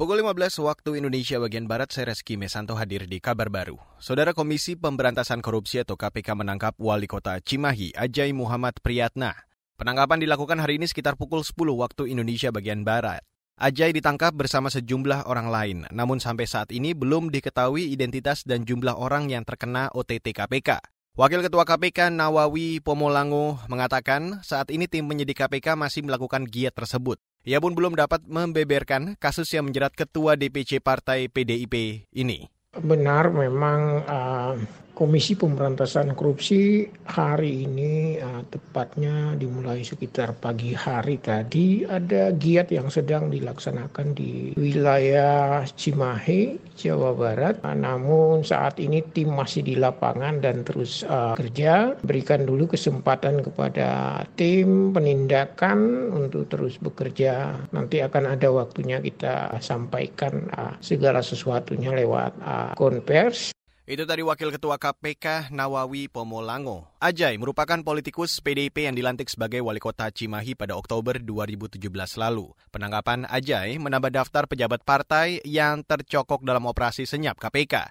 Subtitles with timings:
[0.00, 3.76] Pukul 15 waktu Indonesia bagian Barat, saya Reski Mesanto hadir di kabar baru.
[4.00, 9.36] Saudara Komisi Pemberantasan Korupsi atau KPK menangkap Wali Kota Cimahi, Ajay Muhammad Priyatna.
[9.76, 13.20] Penangkapan dilakukan hari ini sekitar pukul 10 waktu Indonesia bagian Barat.
[13.60, 18.96] Ajay ditangkap bersama sejumlah orang lain, namun sampai saat ini belum diketahui identitas dan jumlah
[18.96, 20.80] orang yang terkena OTT KPK.
[21.20, 27.20] Wakil Ketua KPK Nawawi Pomolango mengatakan saat ini tim penyidik KPK masih melakukan giat tersebut.
[27.40, 32.59] Ia pun belum dapat membeberkan kasus yang menjerat Ketua DPC Partai PDIP ini.
[32.70, 34.54] Benar memang uh,
[35.00, 42.92] Komisi Pemberantasan Korupsi hari ini uh, tepatnya dimulai sekitar pagi hari tadi ada giat yang
[42.92, 47.64] sedang dilaksanakan di wilayah Cimahi, Jawa Barat.
[47.64, 51.96] Uh, namun saat ini tim masih di lapangan dan terus uh, kerja.
[52.04, 57.56] Berikan dulu kesempatan kepada tim penindakan untuk terus bekerja.
[57.72, 63.52] Nanti akan ada waktunya kita sampaikan uh, segala sesuatunya lewat uh, konvers.
[63.90, 66.86] Itu tadi Wakil Ketua KPK Nawawi Pomolango.
[67.02, 72.54] Ajay merupakan politikus PDIP yang dilantik sebagai wali kota Cimahi pada Oktober 2017 lalu.
[72.70, 77.90] Penangkapan Ajay menambah daftar pejabat partai yang tercokok dalam operasi senyap KPK.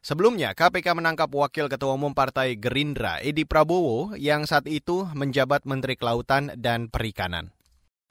[0.00, 5.98] Sebelumnya, KPK menangkap Wakil Ketua Umum Partai Gerindra, Edi Prabowo, yang saat itu menjabat Menteri
[5.98, 7.52] Kelautan dan Perikanan.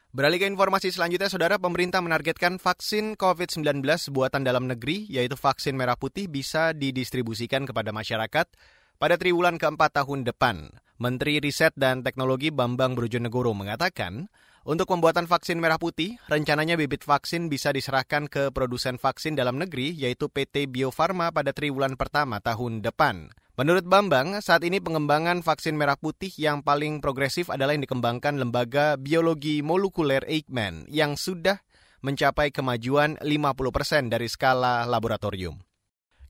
[0.09, 5.93] Beralih ke informasi selanjutnya, Saudara, pemerintah menargetkan vaksin COVID-19 buatan dalam negeri, yaitu vaksin merah
[5.93, 8.49] putih, bisa didistribusikan kepada masyarakat
[8.97, 10.73] pada triwulan keempat tahun depan.
[10.97, 14.33] Menteri Riset dan Teknologi Bambang Brojonegoro mengatakan,
[14.65, 19.93] untuk pembuatan vaksin merah putih, rencananya bibit vaksin bisa diserahkan ke produsen vaksin dalam negeri,
[19.93, 23.29] yaitu PT Bio Farma pada triwulan pertama tahun depan.
[23.59, 28.95] Menurut Bambang, saat ini pengembangan vaksin merah putih yang paling progresif adalah yang dikembangkan lembaga
[28.95, 31.59] biologi molekuler Eijkman yang sudah
[31.99, 35.59] mencapai kemajuan 50% dari skala laboratorium.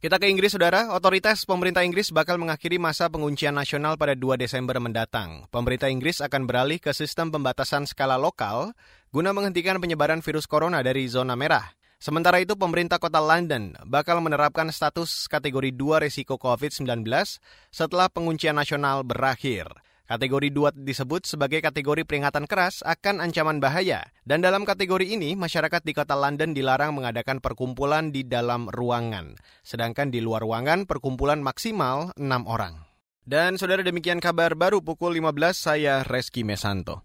[0.02, 0.90] Kita ke Inggris, Saudara.
[0.90, 5.46] Otoritas pemerintah Inggris bakal mengakhiri masa penguncian nasional pada 2 Desember mendatang.
[5.54, 8.74] Pemerintah Inggris akan beralih ke sistem pembatasan skala lokal
[9.14, 11.78] guna menghentikan penyebaran virus corona dari zona merah.
[12.00, 17.04] Sementara itu, pemerintah kota London bakal menerapkan status kategori 2 risiko COVID-19
[17.76, 19.68] setelah penguncian nasional berakhir.
[20.08, 24.08] Kategori 2 disebut sebagai kategori peringatan keras akan ancaman bahaya.
[24.24, 29.36] Dan dalam kategori ini, masyarakat di kota London dilarang mengadakan perkumpulan di dalam ruangan.
[29.62, 32.80] Sedangkan di luar ruangan, perkumpulan maksimal 6 orang.
[33.28, 37.04] Dan saudara demikian kabar baru pukul 15, saya Reski Mesanto.